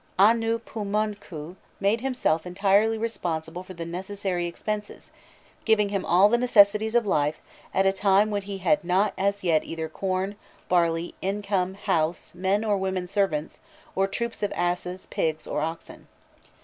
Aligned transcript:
Anûpûmonkhû 0.17 1.57
made 1.79 2.01
himself 2.01 2.47
entirely 2.47 2.97
responsible 2.97 3.61
for 3.61 3.75
the 3.75 3.85
necessary 3.85 4.47
expenses, 4.47 5.11
"giving 5.63 5.89
him 5.89 6.03
all 6.07 6.27
the 6.27 6.39
necessities 6.39 6.95
of 6.95 7.05
life, 7.05 7.39
at 7.71 7.85
a 7.85 7.93
time 7.93 8.31
when 8.31 8.41
he 8.41 8.57
had 8.57 8.83
not 8.83 9.13
as 9.15 9.43
yet 9.43 9.63
either 9.63 9.87
corn, 9.87 10.37
barley, 10.67 11.13
income, 11.21 11.75
house, 11.75 12.33
men 12.33 12.65
or 12.65 12.77
women 12.79 13.05
servants, 13.05 13.59
or 13.95 14.07
troops 14.07 14.41
of 14.41 14.51
asses, 14.53 15.05
pigs, 15.05 15.45
or 15.45 15.61
oxen." 15.61 16.07